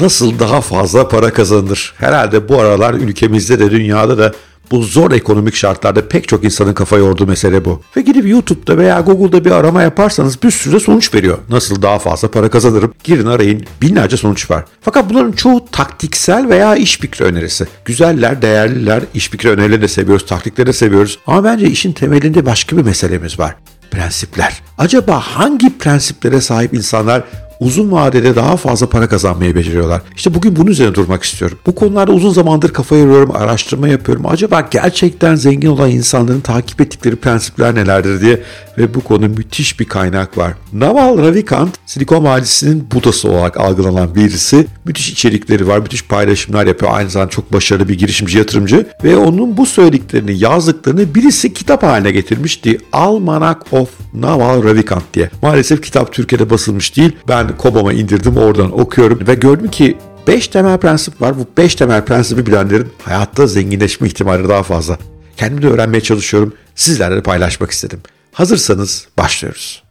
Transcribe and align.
Nasıl 0.00 0.38
daha 0.38 0.60
fazla 0.60 1.08
para 1.08 1.32
kazanılır? 1.32 1.94
Herhalde 1.96 2.48
bu 2.48 2.60
aralar 2.60 2.94
ülkemizde 2.94 3.58
de 3.58 3.70
dünyada 3.70 4.18
da 4.18 4.32
bu 4.70 4.82
zor 4.82 5.12
ekonomik 5.12 5.54
şartlarda 5.54 6.08
pek 6.08 6.28
çok 6.28 6.44
insanın 6.44 6.74
kafa 6.74 6.96
yorduğu 6.96 7.26
mesele 7.26 7.64
bu. 7.64 7.82
Ve 7.96 8.00
gidip 8.00 8.28
YouTube'da 8.28 8.78
veya 8.78 9.00
Google'da 9.00 9.44
bir 9.44 9.50
arama 9.50 9.82
yaparsanız 9.82 10.42
bir 10.42 10.50
sürü 10.50 10.80
sonuç 10.80 11.14
veriyor. 11.14 11.38
Nasıl 11.50 11.82
daha 11.82 11.98
fazla 11.98 12.30
para 12.30 12.50
kazanırım? 12.50 12.94
Girin 13.04 13.26
arayın 13.26 13.64
binlerce 13.82 14.16
sonuç 14.16 14.50
var. 14.50 14.64
Fakat 14.80 15.10
bunların 15.10 15.32
çoğu 15.32 15.64
taktiksel 15.72 16.48
veya 16.48 16.76
iş 16.76 16.98
fikri 16.98 17.24
önerisi. 17.24 17.66
Güzeller, 17.84 18.42
değerliler, 18.42 19.02
iş 19.14 19.28
fikri 19.28 19.50
önerileri 19.50 19.82
de 19.82 19.88
seviyoruz, 19.88 20.26
taktikleri 20.26 20.66
de 20.66 20.72
seviyoruz. 20.72 21.18
Ama 21.26 21.44
bence 21.44 21.66
işin 21.66 21.92
temelinde 21.92 22.46
başka 22.46 22.76
bir 22.76 22.82
meselemiz 22.82 23.38
var. 23.38 23.56
Prensipler. 23.90 24.60
Acaba 24.78 25.20
hangi 25.20 25.78
prensiplere 25.78 26.40
sahip 26.40 26.74
insanlar 26.74 27.22
uzun 27.60 27.92
vadede 27.92 28.36
daha 28.36 28.56
fazla 28.56 28.88
para 28.88 29.08
kazanmayı 29.08 29.54
beceriyorlar. 29.54 30.02
İşte 30.16 30.34
bugün 30.34 30.56
bunun 30.56 30.70
üzerine 30.70 30.94
durmak 30.94 31.22
istiyorum. 31.22 31.58
Bu 31.66 31.74
konularda 31.74 32.12
uzun 32.12 32.30
zamandır 32.30 32.72
kafa 32.72 32.96
yoruyorum, 32.96 33.36
araştırma 33.36 33.88
yapıyorum. 33.88 34.26
Acaba 34.26 34.68
gerçekten 34.70 35.34
zengin 35.34 35.68
olan 35.68 35.90
insanların 35.90 36.40
takip 36.40 36.80
ettikleri 36.80 37.16
prensipler 37.16 37.74
nelerdir 37.74 38.20
diye 38.20 38.42
ve 38.78 38.94
bu 38.94 39.00
konu 39.00 39.28
müthiş 39.28 39.80
bir 39.80 39.84
kaynak 39.84 40.38
var. 40.38 40.52
Naval 40.72 41.18
Ravikant, 41.18 41.74
Silikon 41.86 42.24
Vadisi'nin 42.24 42.86
budası 42.94 43.30
olarak 43.30 43.56
algılanan 43.56 44.14
birisi. 44.14 44.66
Müthiş 44.84 45.10
içerikleri 45.10 45.68
var, 45.68 45.78
müthiş 45.78 46.04
paylaşımlar 46.04 46.66
yapıyor. 46.66 46.92
Aynı 46.94 47.10
zamanda 47.10 47.30
çok 47.30 47.52
başarılı 47.52 47.88
bir 47.88 47.98
girişimci, 47.98 48.38
yatırımcı. 48.38 48.86
Ve 49.04 49.16
onun 49.16 49.56
bu 49.56 49.66
söylediklerini, 49.66 50.38
yazdıklarını 50.38 51.14
birisi 51.14 51.52
kitap 51.52 51.82
haline 51.82 52.10
getirmişti. 52.10 52.78
Almanac 52.92 53.58
of 53.72 53.88
Naval 54.14 54.64
Ravikant 54.64 55.04
diye. 55.14 55.30
Maalesef 55.42 55.82
kitap 55.82 56.12
Türkiye'de 56.12 56.50
basılmış 56.50 56.96
değil. 56.96 57.12
Ben 57.28 57.43
Kobam'a 57.52 57.92
indirdim, 57.92 58.36
oradan 58.36 58.80
okuyorum 58.80 59.26
ve 59.26 59.34
gördüm 59.34 59.70
ki 59.70 59.98
5 60.26 60.48
temel 60.48 60.78
prensip 60.78 61.20
var. 61.20 61.38
Bu 61.38 61.46
5 61.56 61.74
temel 61.74 62.04
prensibi 62.04 62.46
bilenlerin 62.46 62.88
hayatta 63.02 63.46
zenginleşme 63.46 64.06
ihtimali 64.06 64.48
daha 64.48 64.62
fazla. 64.62 64.98
Kendim 65.36 65.62
de 65.62 65.68
öğrenmeye 65.68 66.00
çalışıyorum. 66.00 66.52
Sizlerle 66.74 67.22
paylaşmak 67.22 67.70
istedim. 67.70 68.00
Hazırsanız 68.32 69.08
başlıyoruz. 69.18 69.82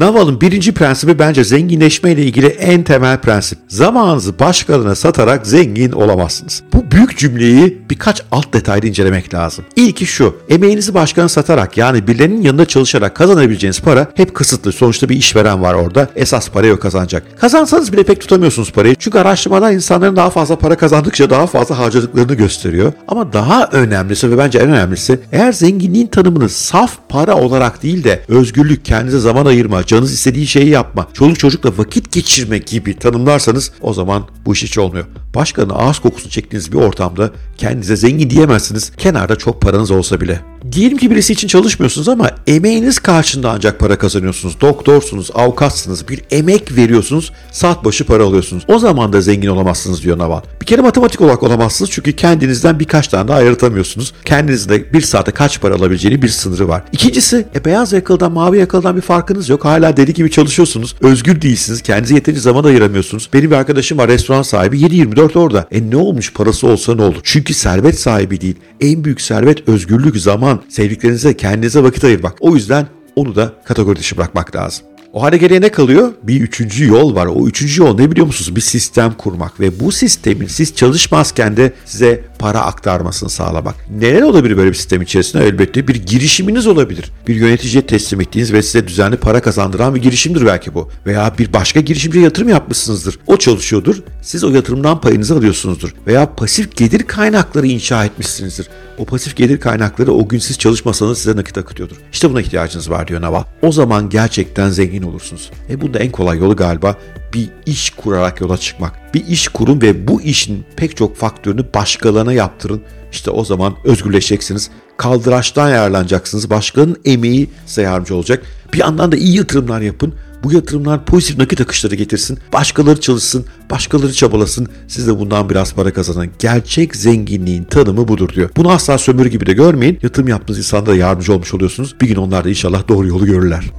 Naval'ın 0.00 0.40
birinci 0.40 0.74
prensibi 0.74 1.18
bence 1.18 1.44
zenginleşme 1.44 2.12
ile 2.12 2.22
ilgili 2.22 2.46
en 2.46 2.82
temel 2.82 3.18
prensip. 3.18 3.58
Zamanınızı 3.68 4.38
başkalarına 4.38 4.94
satarak 4.94 5.46
zengin 5.46 5.92
olamazsınız. 5.92 6.62
Bu 6.72 6.90
büyük 6.90 7.18
cümleyi 7.18 7.78
birkaç 7.90 8.22
alt 8.32 8.52
detayda 8.52 8.86
incelemek 8.86 9.34
lazım. 9.34 9.64
İlki 9.76 10.06
şu, 10.06 10.36
emeğinizi 10.48 10.94
başkana 10.94 11.28
satarak 11.28 11.76
yani 11.76 12.06
birilerinin 12.06 12.42
yanında 12.42 12.64
çalışarak 12.64 13.14
kazanabileceğiniz 13.14 13.80
para 13.80 14.06
hep 14.14 14.34
kısıtlı. 14.34 14.72
Sonuçta 14.72 15.08
bir 15.08 15.16
işveren 15.16 15.62
var 15.62 15.74
orada. 15.74 16.08
Esas 16.16 16.50
parayı 16.50 16.74
o 16.74 16.78
kazanacak. 16.78 17.22
Kazansanız 17.40 17.92
bile 17.92 18.02
pek 18.02 18.20
tutamıyorsunuz 18.20 18.72
parayı. 18.72 18.94
Çünkü 18.98 19.18
araştırmalar 19.18 19.72
insanların 19.72 20.16
daha 20.16 20.30
fazla 20.30 20.56
para 20.56 20.76
kazandıkça 20.76 21.30
daha 21.30 21.46
fazla 21.46 21.78
harcadıklarını 21.78 22.34
gösteriyor. 22.34 22.92
Ama 23.08 23.32
daha 23.32 23.68
önemlisi 23.72 24.30
ve 24.30 24.38
bence 24.38 24.58
en 24.58 24.70
önemlisi 24.70 25.20
eğer 25.32 25.52
zenginliğin 25.52 26.06
tanımını 26.06 26.48
saf 26.48 26.98
para 27.08 27.36
olarak 27.36 27.82
değil 27.82 28.04
de 28.04 28.22
özgürlük, 28.28 28.84
kendinize 28.84 29.18
zaman 29.18 29.46
ayırma, 29.46 29.82
canınız 29.90 30.12
istediği 30.12 30.46
şeyi 30.46 30.68
yapma, 30.68 31.08
çoluk 31.12 31.38
çocukla 31.38 31.78
vakit 31.78 32.12
geçirme 32.12 32.58
gibi 32.58 32.98
tanımlarsanız 32.98 33.72
o 33.80 33.92
zaman 33.92 34.28
bu 34.46 34.52
iş 34.52 34.62
hiç 34.62 34.78
olmuyor. 34.78 35.06
Başkanın 35.34 35.70
ağız 35.70 35.98
kokusu 35.98 36.30
çektiğiniz 36.30 36.72
bir 36.72 36.76
ortamda 36.76 37.30
kendinize 37.56 37.96
zengin 37.96 38.30
diyemezsiniz. 38.30 38.92
Kenarda 38.96 39.36
çok 39.36 39.62
paranız 39.62 39.90
olsa 39.90 40.20
bile. 40.20 40.40
Diyelim 40.72 40.98
ki 40.98 41.10
birisi 41.10 41.32
için 41.32 41.48
çalışmıyorsunuz 41.48 42.08
ama 42.08 42.30
emeğiniz 42.46 42.98
karşında 42.98 43.50
ancak 43.50 43.78
para 43.78 43.98
kazanıyorsunuz. 43.98 44.60
Doktorsunuz, 44.60 45.30
avukatsınız, 45.34 46.08
bir 46.08 46.22
emek 46.30 46.76
veriyorsunuz, 46.76 47.32
saat 47.52 47.84
başı 47.84 48.06
para 48.06 48.24
alıyorsunuz. 48.24 48.64
O 48.68 48.78
zaman 48.78 49.12
da 49.12 49.20
zengin 49.20 49.48
olamazsınız 49.48 50.02
diyor 50.02 50.18
Naval. 50.18 50.40
Bir 50.60 50.66
kere 50.66 50.82
matematik 50.82 51.20
olarak 51.20 51.42
olamazsınız 51.42 51.90
çünkü 51.90 52.12
kendinizden 52.12 52.80
birkaç 52.80 53.08
tane 53.08 53.28
daha 53.28 53.38
ayırtamıyorsunuz. 53.38 54.12
Kendinizde 54.24 54.92
bir 54.92 55.00
saate 55.00 55.32
kaç 55.32 55.60
para 55.60 55.74
alabileceğini 55.74 56.22
bir 56.22 56.28
sınırı 56.28 56.68
var. 56.68 56.82
İkincisi, 56.92 57.46
e, 57.54 57.64
beyaz 57.64 57.92
yakalıdan 57.92 58.32
mavi 58.32 58.58
yakalıdan 58.58 58.96
bir 58.96 59.00
farkınız 59.00 59.48
yok. 59.48 59.64
Hala 59.64 59.96
deli 59.96 60.14
gibi 60.14 60.30
çalışıyorsunuz. 60.30 60.96
Özgür 61.00 61.42
değilsiniz. 61.42 61.82
Kendinize 61.82 62.14
yeterince 62.14 62.40
zaman 62.40 62.64
ayıramıyorsunuz. 62.64 63.28
Benim 63.32 63.50
bir 63.50 63.56
arkadaşım 63.56 63.98
var 63.98 64.08
restoran 64.08 64.42
sahibi 64.42 64.80
7-24 64.80 65.19
orada. 65.22 65.68
E 65.70 65.90
ne 65.90 65.96
olmuş 65.96 66.32
parası 66.32 66.66
olsa 66.66 66.94
ne 66.94 67.02
olur? 67.02 67.20
Çünkü 67.22 67.54
servet 67.54 68.00
sahibi 68.00 68.40
değil. 68.40 68.56
En 68.80 69.04
büyük 69.04 69.20
servet 69.20 69.68
özgürlük, 69.68 70.16
zaman, 70.16 70.62
sevdiklerinize, 70.68 71.36
kendinize 71.36 71.82
vakit 71.82 72.04
ayırmak. 72.04 72.34
O 72.40 72.54
yüzden 72.54 72.86
onu 73.16 73.36
da 73.36 73.52
kategori 73.64 73.98
dışı 73.98 74.16
bırakmak 74.16 74.56
lazım. 74.56 74.86
O 75.12 75.22
hale 75.22 75.36
geriye 75.36 75.60
ne 75.60 75.68
kalıyor? 75.68 76.12
Bir 76.22 76.40
üçüncü 76.40 76.86
yol 76.86 77.14
var. 77.14 77.26
O 77.26 77.46
üçüncü 77.46 77.82
yol 77.82 77.94
ne 77.94 78.10
biliyor 78.10 78.26
musunuz? 78.26 78.56
Bir 78.56 78.60
sistem 78.60 79.12
kurmak 79.18 79.60
ve 79.60 79.80
bu 79.80 79.92
sistemin 79.92 80.46
siz 80.46 80.74
çalışmazken 80.74 81.56
de 81.56 81.72
size 81.84 82.24
para 82.40 82.60
aktarmasını 82.60 83.30
sağlamak. 83.30 83.74
Neler 83.90 84.22
olabilir 84.22 84.56
böyle 84.56 84.70
bir 84.70 84.74
sistem 84.74 85.02
içerisinde? 85.02 85.44
Elbette 85.44 85.88
bir 85.88 85.94
girişiminiz 85.94 86.66
olabilir. 86.66 87.12
Bir 87.28 87.34
yöneticiye 87.34 87.86
teslim 87.86 88.20
ettiğiniz 88.20 88.52
ve 88.52 88.62
size 88.62 88.88
düzenli 88.88 89.16
para 89.16 89.42
kazandıran 89.42 89.94
bir 89.94 90.02
girişimdir 90.02 90.46
belki 90.46 90.74
bu. 90.74 90.90
Veya 91.06 91.34
bir 91.38 91.52
başka 91.52 91.80
girişimciye 91.80 92.24
yatırım 92.24 92.48
yapmışsınızdır. 92.48 93.18
O 93.26 93.36
çalışıyordur. 93.36 93.96
Siz 94.22 94.44
o 94.44 94.50
yatırımdan 94.50 95.00
payınızı 95.00 95.34
alıyorsunuzdur. 95.34 95.94
Veya 96.06 96.34
pasif 96.34 96.76
gelir 96.76 97.02
kaynakları 97.02 97.66
inşa 97.66 98.04
etmişsinizdir. 98.04 98.68
O 98.98 99.04
pasif 99.04 99.36
gelir 99.36 99.60
kaynakları 99.60 100.12
o 100.12 100.28
gün 100.28 100.38
siz 100.38 100.58
çalışmasanız 100.58 101.18
size 101.18 101.36
nakit 101.36 101.58
akıtıyordur. 101.58 101.96
İşte 102.12 102.30
buna 102.30 102.40
ihtiyacınız 102.40 102.90
var 102.90 103.08
diyor 103.08 103.20
Naval. 103.20 103.44
O 103.62 103.72
zaman 103.72 104.08
gerçekten 104.08 104.70
zengin 104.70 105.02
olursunuz. 105.02 105.50
E 105.70 105.80
bu 105.80 105.98
en 105.98 106.10
kolay 106.10 106.38
yolu 106.38 106.56
galiba 106.56 106.96
bir 107.34 107.48
iş 107.66 107.90
kurarak 107.90 108.40
yola 108.40 108.58
çıkmak. 108.58 109.14
Bir 109.14 109.26
iş 109.26 109.48
kurun 109.48 109.80
ve 109.80 110.08
bu 110.08 110.22
işin 110.22 110.64
pek 110.76 110.96
çok 110.96 111.16
faktörünü 111.16 111.64
başkalarına 111.74 112.32
yaptırın. 112.32 112.82
İşte 113.12 113.30
o 113.30 113.44
zaman 113.44 113.74
özgürleşeceksiniz. 113.84 114.70
Kaldıraçtan 114.96 115.68
yararlanacaksınız. 115.68 116.50
Başkanın 116.50 116.96
emeği 117.04 117.50
size 117.66 117.82
yardımcı 117.82 118.14
olacak. 118.14 118.42
Bir 118.72 118.78
yandan 118.78 119.12
da 119.12 119.16
iyi 119.16 119.36
yatırımlar 119.36 119.80
yapın. 119.80 120.14
Bu 120.44 120.52
yatırımlar 120.52 121.04
pozitif 121.04 121.38
nakit 121.38 121.60
akışları 121.60 121.94
getirsin. 121.94 122.38
Başkaları 122.52 123.00
çalışsın, 123.00 123.44
başkaları 123.70 124.12
çabalasın. 124.12 124.68
Siz 124.88 125.06
de 125.06 125.18
bundan 125.18 125.50
biraz 125.50 125.74
para 125.74 125.92
kazanın. 125.92 126.30
Gerçek 126.38 126.96
zenginliğin 126.96 127.64
tanımı 127.64 128.08
budur 128.08 128.28
diyor. 128.28 128.50
Bunu 128.56 128.70
asla 128.70 128.98
sömürü 128.98 129.28
gibi 129.28 129.46
de 129.46 129.52
görmeyin. 129.52 129.98
Yatırım 130.02 130.28
yaptığınız 130.28 130.58
insanlara 130.58 130.96
yardımcı 130.96 131.32
olmuş 131.32 131.54
oluyorsunuz. 131.54 131.94
Bir 132.00 132.08
gün 132.08 132.16
onlar 132.16 132.44
da 132.44 132.48
inşallah 132.48 132.88
doğru 132.88 133.06
yolu 133.06 133.26
görürler. 133.26 133.70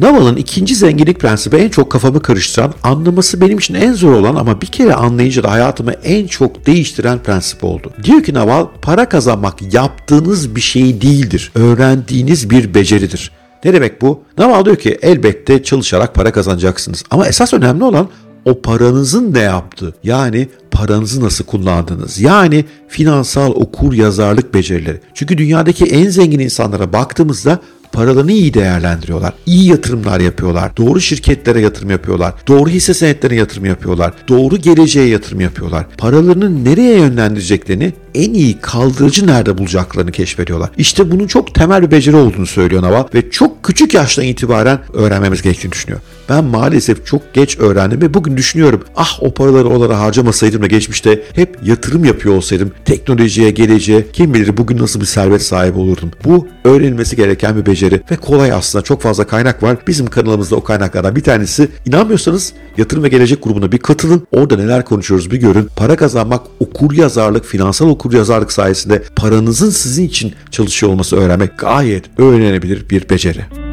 Naval'ın 0.00 0.36
ikinci 0.36 0.74
zenginlik 0.74 1.20
prensibi 1.20 1.56
en 1.56 1.68
çok 1.68 1.92
kafamı 1.92 2.22
karıştıran, 2.22 2.74
anlaması 2.82 3.40
benim 3.40 3.58
için 3.58 3.74
en 3.74 3.92
zor 3.92 4.12
olan 4.12 4.34
ama 4.34 4.60
bir 4.60 4.66
kere 4.66 4.94
anlayınca 4.94 5.42
da 5.42 5.50
hayatımı 5.50 5.92
en 5.92 6.26
çok 6.26 6.66
değiştiren 6.66 7.18
prensip 7.18 7.64
oldu. 7.64 7.92
Diyor 8.02 8.22
ki 8.22 8.34
Naval, 8.34 8.66
para 8.82 9.08
kazanmak 9.08 9.74
yaptığınız 9.74 10.56
bir 10.56 10.60
şey 10.60 11.00
değildir, 11.00 11.52
öğrendiğiniz 11.54 12.50
bir 12.50 12.74
beceridir. 12.74 13.30
Ne 13.64 13.72
demek 13.72 14.02
bu? 14.02 14.22
Naval 14.38 14.64
diyor 14.64 14.76
ki 14.76 14.98
elbette 15.02 15.62
çalışarak 15.62 16.14
para 16.14 16.32
kazanacaksınız. 16.32 17.04
Ama 17.10 17.26
esas 17.26 17.54
önemli 17.54 17.84
olan 17.84 18.08
o 18.44 18.62
paranızın 18.62 19.34
ne 19.34 19.40
yaptığı 19.40 19.94
yani 20.04 20.48
paranızı 20.70 21.24
nasıl 21.24 21.44
kullandığınız 21.44 22.20
yani 22.20 22.64
finansal 22.88 23.50
okur 23.50 23.92
yazarlık 23.92 24.54
becerileri. 24.54 25.00
Çünkü 25.14 25.38
dünyadaki 25.38 25.84
en 25.84 26.08
zengin 26.08 26.38
insanlara 26.38 26.92
baktığımızda 26.92 27.58
paralarını 27.92 28.32
iyi 28.32 28.54
değerlendiriyorlar. 28.54 29.32
İyi 29.46 29.68
yatırımlar 29.68 30.20
yapıyorlar. 30.20 30.76
Doğru 30.76 31.00
şirketlere 31.00 31.60
yatırım 31.60 31.90
yapıyorlar. 31.90 32.34
Doğru 32.48 32.68
hisse 32.68 32.94
senetlerine 32.94 33.38
yatırım 33.38 33.64
yapıyorlar. 33.64 34.12
Doğru 34.28 34.56
geleceğe 34.56 35.08
yatırım 35.08 35.40
yapıyorlar. 35.40 35.86
Paralarını 35.98 36.64
nereye 36.64 36.98
yönlendireceklerini 36.98 37.92
en 38.14 38.32
iyi 38.34 38.58
kaldırıcı 38.60 39.26
nerede 39.26 39.58
bulacaklarını 39.58 40.12
keşfediyorlar. 40.12 40.70
İşte 40.78 41.10
bunun 41.10 41.26
çok 41.26 41.54
temel 41.54 41.82
bir 41.82 41.90
beceri 41.90 42.16
olduğunu 42.16 42.46
söylüyor 42.46 42.82
Naval 42.82 43.04
ve 43.14 43.30
çok 43.30 43.64
küçük 43.64 43.94
yaştan 43.94 44.24
itibaren 44.24 44.78
öğrenmemiz 44.94 45.42
gerektiğini 45.42 45.72
düşünüyor. 45.72 46.00
Ben 46.28 46.44
maalesef 46.44 47.06
çok 47.06 47.34
geç 47.34 47.58
öğrendim 47.58 48.02
ve 48.02 48.14
bugün 48.14 48.36
düşünüyorum 48.36 48.84
ah 48.96 49.22
o 49.22 49.34
paraları 49.34 49.68
onlara 49.68 50.00
harcamasaydım 50.00 50.62
da 50.62 50.66
geçmişte 50.66 51.22
hep 51.34 51.56
yatırım 51.64 52.04
yapıyor 52.04 52.34
olsaydım 52.34 52.72
teknolojiye, 52.84 53.50
geleceğe 53.50 54.06
kim 54.12 54.34
bilir 54.34 54.56
bugün 54.56 54.78
nasıl 54.78 55.00
bir 55.00 55.06
servet 55.06 55.42
sahibi 55.42 55.78
olurdum. 55.78 56.10
Bu 56.24 56.48
öğrenilmesi 56.64 57.16
gereken 57.16 57.56
bir 57.56 57.66
beceri 57.66 57.79
ve 58.10 58.16
kolay 58.16 58.52
aslında 58.52 58.84
çok 58.84 59.02
fazla 59.02 59.26
kaynak 59.26 59.62
var. 59.62 59.76
Bizim 59.86 60.06
kanalımızda 60.06 60.56
o 60.56 60.64
kaynaklardan 60.64 61.16
bir 61.16 61.22
tanesi. 61.22 61.68
İnanmıyorsanız 61.86 62.52
Yatırım 62.76 63.02
ve 63.02 63.08
Gelecek 63.08 63.44
grubuna 63.44 63.72
bir 63.72 63.78
katılın. 63.78 64.26
Orada 64.32 64.56
neler 64.56 64.84
konuşuyoruz 64.84 65.30
bir 65.30 65.36
görün. 65.36 65.68
Para 65.76 65.96
kazanmak, 65.96 66.40
okur 66.60 66.92
yazarlık, 66.92 67.44
finansal 67.44 67.88
okur 67.88 68.12
yazarlık 68.12 68.52
sayesinde 68.52 69.02
paranızın 69.16 69.70
sizin 69.70 70.04
için 70.04 70.34
çalışıyor 70.50 70.92
olması 70.92 71.16
öğrenmek 71.16 71.58
gayet 71.58 72.04
öğrenebilir 72.18 72.90
bir 72.90 73.08
beceri. 73.10 73.69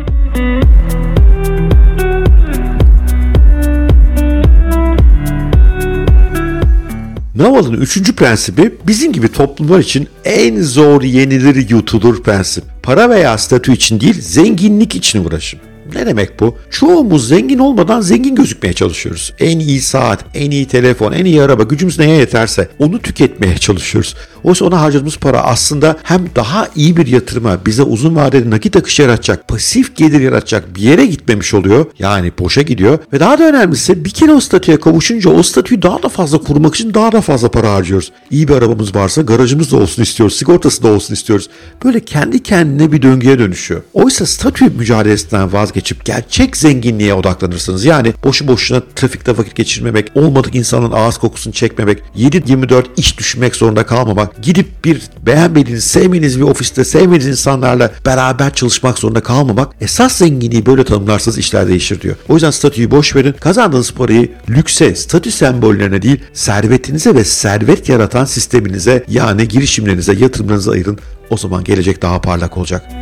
Naval'ın 7.38 7.74
üçüncü 7.74 8.16
prensibi 8.16 8.76
bizim 8.88 9.12
gibi 9.12 9.32
toplumlar 9.32 9.80
için 9.80 10.08
en 10.26 10.62
zor 10.62 11.02
yenilir 11.02 11.70
yutulur 11.70 12.24
prensip. 12.24 12.64
Para 12.84 13.10
veya 13.10 13.38
statü 13.38 13.74
için 13.74 14.00
değil 14.00 14.22
zenginlik 14.22 14.96
için 14.96 15.26
uğraşın. 15.26 15.60
Ne 15.96 16.06
demek 16.06 16.40
bu? 16.40 16.58
Çoğumuz 16.70 17.28
zengin 17.28 17.60
olmadan 17.60 18.02
zengin 18.02 18.36
gözükmeye 18.36 18.74
çalışıyoruz. 18.74 19.34
En 19.40 19.60
iyi 19.60 19.82
saat, 19.82 20.26
en 20.34 20.52
iyi 20.52 20.68
telefon, 20.68 21.12
en 21.12 21.26
iyi 21.26 21.42
araba 21.42 21.64
gücümüz 21.64 22.00
neye 22.00 22.18
yeterse 22.18 22.70
onu 22.80 23.02
tüketmeye 23.02 23.58
çalışıyoruz. 23.58 24.16
Oysa 24.48 24.66
ona 24.66 24.82
harcadığımız 24.82 25.18
para 25.18 25.42
aslında 25.42 25.98
hem 26.04 26.26
daha 26.36 26.68
iyi 26.76 26.98
bir 26.98 27.08
yatırıma, 27.08 27.66
bize 27.66 27.84
uzun 27.84 28.16
vadeli 28.16 28.50
nakit 28.50 28.76
akışı 28.76 29.02
yaratacak, 29.02 29.48
pasif 29.48 29.96
gelir 29.96 30.22
yaratacak 30.22 30.76
bir 30.76 30.82
yere 30.82 31.06
gitmemiş 31.06 31.54
oluyor. 31.54 31.86
Yani 32.00 32.32
boşa 32.40 32.62
gidiyor. 32.62 33.00
Ve 33.14 33.20
daha 33.20 33.40
da 33.40 33.50
önemlisi 33.50 34.06
bir 34.06 34.10
kere 34.10 34.32
o 34.32 34.40
statüye 34.40 34.80
kavuşunca 34.80 35.30
o 35.30 35.44
statüyü 35.44 35.82
daha 35.82 36.04
da 36.04 36.10
fazla 36.10 36.38
kurmak 36.38 36.76
için 36.76 36.94
daha 36.94 37.12
da 37.12 37.22
fazla 37.22 37.52
para 37.52 37.74
harcıyoruz. 37.74 38.12
İyi 38.32 38.48
bir 38.48 38.54
arabamız 38.54 38.96
varsa 38.96 39.22
garajımız 39.22 39.72
da 39.72 39.78
olsun 39.78 40.04
istiyoruz, 40.04 40.36
sigortası 40.36 40.84
da 40.84 40.88
olsun 40.88 41.14
istiyoruz. 41.14 41.50
Böyle 41.84 42.00
kendi 42.00 42.44
kendine 42.44 42.92
bir 42.92 43.02
döngüye 43.02 43.40
dönüşüyor. 43.40 43.82
Oysa 43.94 44.26
statü 44.26 44.66
mücadelesinden 44.70 45.54
vazgeçip 45.54 46.06
gerçek 46.06 46.58
zenginliğe 46.58 47.14
odaklanırsınız. 47.14 47.86
Yani 47.86 48.14
boşu 48.24 48.48
boşuna 48.48 48.82
trafikte 48.96 49.38
vakit 49.38 49.56
geçirmemek, 49.56 50.12
olmadık 50.16 50.56
insanın 50.56 50.92
ağız 50.92 51.18
kokusunu 51.18 51.54
çekmemek, 51.54 52.04
7-24 52.18 52.84
iş 52.98 53.18
düşünmek 53.18 53.56
zorunda 53.56 53.86
kalmamak, 53.86 54.37
gidip 54.42 54.86
bir 54.86 55.02
beğenmediğiniz, 55.26 55.84
sevmediğiniz 55.84 56.40
bir 56.40 56.44
ofiste 56.44 56.86
sevmediğiniz 56.86 57.28
insanlarla 57.40 57.92
beraber 58.06 58.54
çalışmak 58.54 59.00
zorunda 59.00 59.24
kalmamak 59.24 59.74
esas 59.82 60.18
zenginliği 60.18 60.66
böyle 60.66 60.84
tanımlarsanız 60.84 61.38
işler 61.38 61.68
değişir 61.68 62.02
diyor. 62.02 62.16
O 62.30 62.34
yüzden 62.34 62.52
statüyü 62.52 62.92
boş 62.92 63.16
verin. 63.16 63.36
Kazandığınız 63.40 63.94
parayı 63.94 64.32
lükse, 64.50 64.96
statü 64.96 65.32
sembollerine 65.32 66.02
değil 66.02 66.20
servetinize 66.34 67.16
ve 67.16 67.24
servet 67.24 67.90
yaratan 67.90 68.26
sisteminize 68.26 69.04
yani 69.08 69.48
girişimlerinize, 69.48 70.14
yatırımlarınıza 70.14 70.72
ayırın. 70.72 71.00
O 71.30 71.38
zaman 71.38 71.64
gelecek 71.64 72.02
daha 72.02 72.22
parlak 72.22 72.58
olacak. 72.58 72.97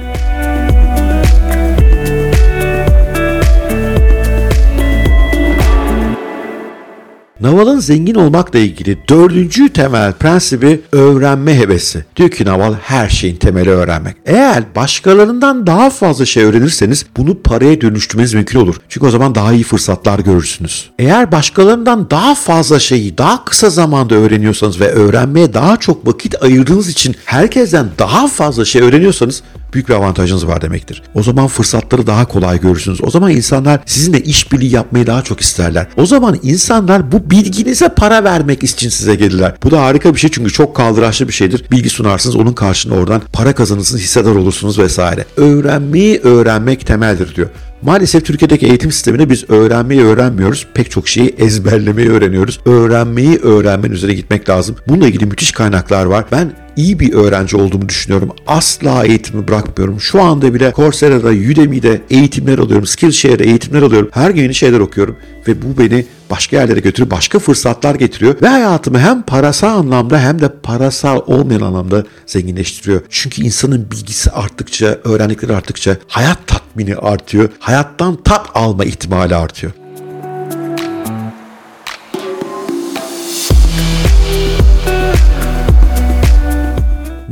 Naval'ın 7.46 7.80
zengin 7.80 8.16
olmakla 8.16 8.60
ilgili 8.60 8.98
dördüncü 9.10 9.70
temel 9.70 10.14
prensibi 10.14 10.82
öğrenme 10.92 11.60
hevesi. 11.60 12.06
Diyor 12.16 12.30
ki 12.30 12.46
Naval 12.46 12.74
her 12.82 13.10
şeyin 13.10 13.36
temeli 13.36 13.70
öğrenmek. 13.70 14.16
Eğer 14.26 14.64
başkalarından 14.76 15.68
daha 15.68 15.90
fazla 15.90 16.26
şey 16.26 16.44
öğrenirseniz 16.44 17.06
bunu 17.18 17.42
paraya 17.42 17.82
dönüştürmeniz 17.82 18.34
mümkün 18.34 18.60
olur. 18.60 18.76
Çünkü 18.90 19.08
o 19.08 19.10
zaman 19.10 19.36
daha 19.36 19.54
iyi 19.54 19.64
fırsatlar 19.64 20.20
görürsünüz. 20.20 20.90
Eğer 21.00 21.32
başkalarından 21.32 22.10
daha 22.10 22.36
fazla 22.36 22.80
şeyi 22.80 23.18
daha 23.18 23.46
kısa 23.46 23.70
zamanda 23.70 24.16
öğreniyorsanız 24.16 24.80
ve 24.80 24.92
öğrenmeye 24.92 25.54
daha 25.54 25.78
çok 25.78 26.08
vakit 26.08 26.44
ayırdığınız 26.44 26.90
için 26.90 27.16
herkesten 27.26 27.88
daha 28.00 28.28
fazla 28.28 28.66
şey 28.66 28.82
öğreniyorsanız 28.82 29.44
büyük 29.76 29.90
bir 29.90 29.94
avantajınız 29.94 30.48
var 30.48 30.62
demektir. 30.62 31.04
O 31.14 31.24
zaman 31.24 31.48
fırsatları 31.48 32.08
daha 32.08 32.26
kolay 32.26 32.62
görürsünüz. 32.62 33.04
O 33.04 33.10
zaman 33.10 33.32
insanlar 33.32 33.80
sizinle 33.86 34.22
işbirliği 34.22 34.74
yapmayı 34.74 35.08
daha 35.08 35.22
çok 35.22 35.42
isterler. 35.42 35.88
O 35.98 36.06
zaman 36.06 36.40
insanlar 36.44 37.12
bu 37.12 37.30
bilginize 37.36 37.90
para 37.90 38.24
vermek 38.24 38.64
için 38.64 38.90
size 38.90 39.16
gelirler. 39.16 39.56
Bu 39.64 39.72
da 39.72 39.82
harika 39.82 40.14
bir 40.14 40.20
şey 40.20 40.32
çünkü 40.32 40.52
çok 40.52 40.76
kaldıraçlı 40.76 41.28
bir 41.28 41.34
şeydir. 41.34 41.66
Bilgi 41.72 41.90
sunarsınız 41.90 42.36
onun 42.36 42.54
karşılığında 42.54 43.00
oradan 43.00 43.22
para 43.34 43.56
kazanırsınız, 43.56 44.02
hissedar 44.02 44.36
olursunuz 44.36 44.80
vesaire. 44.80 45.26
Öğrenmeyi 45.38 46.20
öğrenmek 46.20 46.88
temeldir 46.88 47.36
diyor. 47.36 47.50
Maalesef 47.82 48.26
Türkiye'deki 48.26 48.66
eğitim 48.66 48.92
sisteminde 48.92 49.30
biz 49.30 49.50
öğrenmeyi 49.50 50.02
öğrenmiyoruz. 50.02 50.68
Pek 50.74 50.92
çok 50.92 51.08
şeyi 51.08 51.36
ezberlemeyi 51.38 52.10
öğreniyoruz. 52.10 52.60
Öğrenmeyi 52.66 53.38
öğrenmenin 53.38 53.94
üzerine 53.94 54.16
gitmek 54.16 54.50
lazım. 54.50 54.76
Bununla 54.88 55.08
ilgili 55.08 55.26
müthiş 55.26 55.52
kaynaklar 55.52 56.06
var. 56.06 56.26
Ben 56.32 56.52
iyi 56.76 57.00
bir 57.00 57.14
öğrenci 57.14 57.58
olduğumu 57.58 57.90
düşünüyorum. 57.90 58.30
Asla 58.48 59.06
eğitimi 59.06 59.48
bırakmıyorum. 59.48 60.02
Şu 60.02 60.22
anda 60.22 60.54
bile 60.54 60.74
Coursera'da, 60.76 61.28
Udemy'de 61.28 62.02
eğitimler 62.10 62.58
alıyorum. 62.58 62.86
Skillshare'de 62.86 63.44
eğitimler 63.44 63.82
alıyorum. 63.82 64.10
Her 64.12 64.30
gün 64.30 64.42
yeni 64.42 64.56
şeyler 64.56 64.80
okuyorum. 64.80 65.16
Ve 65.48 65.62
bu 65.62 65.78
beni 65.78 66.06
başka 66.30 66.58
yerlere 66.58 66.80
götürüyor, 66.80 67.12
başka 67.12 67.40
fırsatlar 67.40 67.96
getiriyor. 67.96 68.42
Ve 68.42 68.48
hayatımı 68.48 69.00
hem 69.00 69.22
parasal 69.22 69.78
anlamda 69.78 70.20
hem 70.20 70.42
de 70.42 70.50
parasal 70.64 71.22
olmayan 71.28 71.62
anlamda 71.62 72.04
zenginleştiriyor. 72.26 73.02
Çünkü 73.10 73.42
insanın 73.42 73.92
bilgisi 73.92 74.32
arttıkça, 74.32 75.00
öğrendikleri 75.04 75.56
arttıkça 75.56 75.98
hayat 76.08 76.48
tatmini 76.48 76.96
artıyor. 76.96 77.50
Hayattan 77.60 78.24
tat 78.24 78.50
alma 78.54 78.86
ihtimali 78.86 79.36
artıyor. 79.36 79.74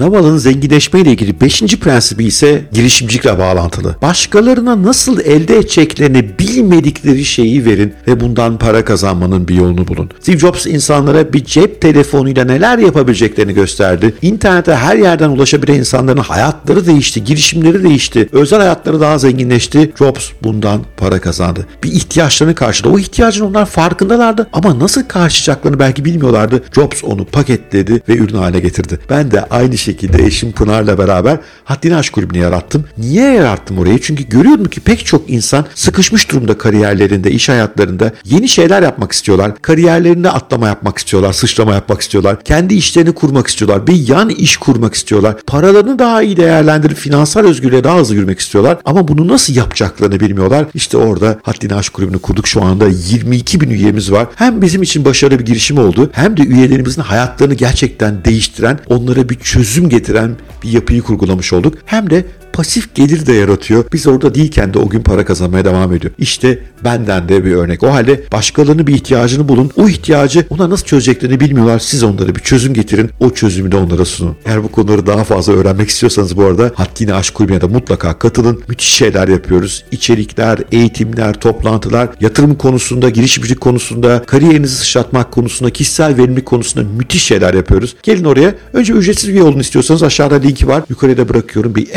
Naval'ın 0.04 0.38
zenginleşme 0.38 1.00
ile 1.00 1.12
ilgili 1.12 1.42
5. 1.42 1.62
prensibi 1.62 2.26
ise 2.26 2.62
girişimcilikle 2.74 3.40
bağlantılı. 3.40 3.96
Başkalarına 4.02 4.84
nasıl 4.84 5.20
elde 5.20 5.58
edeceklerini 5.58 6.40
bilmedikleri 6.40 7.26
şeyi 7.26 7.66
verin 7.66 7.94
ve 8.08 8.20
bundan 8.20 8.58
para 8.58 8.86
kazanmanın 8.86 9.48
bir 9.48 9.56
yolunu 9.56 9.88
bulun. 9.88 10.10
Steve 10.20 10.38
Jobs 10.38 10.66
insanlara 10.66 11.34
bir 11.34 11.46
cep 11.46 11.82
telefonuyla 11.82 12.46
neler 12.46 12.78
yapabileceklerini 12.78 13.54
gösterdi. 13.54 14.14
İnternete 14.22 14.76
her 14.76 14.96
yerden 14.96 15.30
ulaşabilen 15.30 15.74
insanların 15.74 16.22
hayatları 16.22 16.88
değişti, 16.88 17.24
girişimleri 17.24 17.84
değişti, 17.84 18.30
özel 18.32 18.60
hayatları 18.60 19.02
daha 19.02 19.18
zenginleşti. 19.18 19.92
Jobs 20.00 20.30
bundan 20.44 20.82
para 20.98 21.22
kazandı. 21.22 21.68
Bir 21.84 21.92
ihtiyaçlarını 21.92 22.56
karşıladı. 22.56 22.94
O 22.94 23.00
ihtiyacın 23.00 23.46
onlar 23.46 23.66
farkındalardı 23.66 24.48
ama 24.54 24.80
nasıl 24.80 25.04
karşılayacaklarını 25.04 25.80
belki 25.80 26.06
bilmiyorlardı. 26.06 26.64
Jobs 26.76 27.04
onu 27.04 27.26
paketledi 27.26 28.02
ve 28.10 28.18
ürün 28.18 28.38
haline 28.38 28.60
getirdi. 28.60 29.00
Ben 29.10 29.32
de 29.32 29.44
aynı 29.44 29.78
şekilde 29.78 29.93
eşim 30.02 30.52
Pınar'la 30.52 30.98
beraber 30.98 31.38
Haddini 31.66 31.96
Aşk 31.96 32.14
Kulübü'nü 32.14 32.38
yarattım. 32.38 32.86
Niye 32.98 33.34
yarattım 33.34 33.78
orayı? 33.78 34.02
Çünkü 34.02 34.30
görüyordum 34.30 34.66
ki 34.66 34.80
pek 34.80 35.06
çok 35.06 35.30
insan 35.30 35.66
sıkışmış 35.76 36.32
durumda 36.32 36.58
kariyerlerinde, 36.58 37.32
iş 37.32 37.50
hayatlarında 37.50 38.12
yeni 38.26 38.50
şeyler 38.50 38.84
yapmak 38.84 39.12
istiyorlar. 39.12 39.52
Kariyerlerinde 39.62 40.30
atlama 40.32 40.68
yapmak 40.68 40.98
istiyorlar, 40.98 41.34
sıçrama 41.34 41.74
yapmak 41.74 42.02
istiyorlar. 42.02 42.44
Kendi 42.44 42.74
işlerini 42.74 43.12
kurmak 43.14 43.48
istiyorlar. 43.48 43.88
Bir 43.88 44.08
yan 44.08 44.30
iş 44.30 44.58
kurmak 44.58 44.94
istiyorlar. 44.94 45.36
Paralarını 45.48 46.00
daha 46.00 46.22
iyi 46.22 46.38
değerlendirip 46.38 46.98
finansal 46.98 47.42
özgürlüğe 47.42 47.84
daha 47.84 47.98
hızlı 47.98 48.16
yürümek 48.16 48.40
istiyorlar. 48.40 48.78
Ama 48.86 49.08
bunu 49.08 49.28
nasıl 49.28 49.56
yapacaklarını 49.56 50.20
bilmiyorlar. 50.20 50.66
İşte 50.74 50.98
orada 50.98 51.40
Haddini 51.44 51.76
Aşk 51.76 51.94
Kulübü'nü 51.94 52.20
kurduk. 52.20 52.48
Şu 52.48 52.64
anda 52.64 52.88
22 52.88 53.62
bin 53.62 53.70
üyemiz 53.70 54.12
var. 54.12 54.28
Hem 54.36 54.62
bizim 54.62 54.82
için 54.82 55.06
başarılı 55.06 55.40
bir 55.40 55.46
girişim 55.46 55.78
oldu 55.78 56.10
hem 56.14 56.38
de 56.38 56.42
üyelerimizin 56.42 57.02
hayatlarını 57.02 57.54
gerçekten 57.54 58.26
değiştiren, 58.26 58.80
onlara 58.88 59.30
bir 59.30 59.36
çözüm 59.36 59.83
çözüm 59.84 59.90
getiren 59.90 60.36
bir 60.64 60.70
yapıyı 60.70 61.02
kurgulamış 61.02 61.54
olduk. 61.54 61.78
Hem 61.86 62.10
de 62.10 62.26
pasif 62.54 62.96
gelir 62.96 63.26
de 63.26 63.34
yaratıyor. 63.34 63.86
Biz 63.94 64.08
orada 64.08 64.36
değilken 64.36 64.74
de 64.74 64.80
o 64.80 64.90
gün 64.90 65.02
para 65.02 65.26
kazanmaya 65.26 65.66
devam 65.66 65.94
ediyor. 65.94 66.14
İşte 66.18 66.60
benden 66.84 67.30
de 67.30 67.46
bir 67.46 67.52
örnek. 67.52 67.84
O 67.84 67.94
halde 67.94 68.24
başkalarının 68.32 68.88
bir 68.88 68.94
ihtiyacını 68.94 69.48
bulun. 69.48 69.72
O 69.76 69.90
ihtiyacı 69.90 70.46
ona 70.50 70.70
nasıl 70.70 70.86
çözeceklerini 70.86 71.40
bilmiyorlar. 71.40 71.80
Siz 71.80 72.04
onlara 72.04 72.36
bir 72.36 72.40
çözüm 72.40 72.74
getirin. 72.74 73.10
O 73.20 73.30
çözümü 73.30 73.72
de 73.72 73.78
onlara 73.78 74.06
sunun. 74.06 74.36
Eğer 74.46 74.64
bu 74.64 74.72
konuları 74.72 75.08
daha 75.08 75.24
fazla 75.24 75.54
öğrenmek 75.54 75.90
istiyorsanız 75.90 76.38
bu 76.38 76.44
arada 76.44 76.72
Haddini 76.76 77.14
Aşk 77.14 77.34
Kulübü'ne 77.34 77.62
de 77.62 77.66
mutlaka 77.66 78.20
katılın. 78.20 78.64
Müthiş 78.68 78.88
şeyler 78.88 79.28
yapıyoruz. 79.28 79.86
İçerikler, 79.92 80.60
eğitimler, 80.72 81.34
toplantılar, 81.34 82.10
yatırım 82.22 82.56
konusunda, 82.56 83.10
girişimcilik 83.10 83.62
konusunda, 83.62 84.24
kariyerinizi 84.26 84.76
sıçratmak 84.76 85.32
konusunda, 85.32 85.70
kişisel 85.70 86.18
verimlilik 86.18 86.46
konusunda 86.46 86.90
müthiş 86.98 87.24
şeyler 87.24 87.54
yapıyoruz. 87.54 87.96
Gelin 88.04 88.24
oraya. 88.24 88.56
Önce 88.74 88.94
ücretsiz 88.94 89.34
bir 89.34 89.42
olun 89.42 89.60
istiyorsanız 89.60 90.04
aşağıda 90.04 90.36
linki 90.36 90.68
var. 90.68 90.84
Yukarıya 90.90 91.18
da 91.18 91.30
bırakıyorum. 91.30 91.76
Bir 91.76 91.88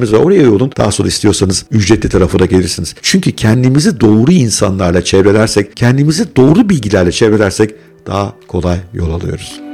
var. 0.00 0.18
Oraya 0.18 0.42
yolun. 0.42 0.72
Daha 0.76 0.92
sonra 0.92 1.08
istiyorsanız 1.08 1.64
ücretli 1.70 2.08
tarafına 2.08 2.46
gelirsiniz. 2.46 2.94
Çünkü 3.02 3.32
kendimizi 3.32 4.00
doğru 4.00 4.32
insanlarla 4.32 5.04
çevrelersek, 5.04 5.76
kendimizi 5.76 6.36
doğru 6.36 6.68
bilgilerle 6.68 7.12
çevrelersek 7.12 7.74
daha 8.06 8.34
kolay 8.48 8.78
yol 8.94 9.10
alıyoruz. 9.10 9.71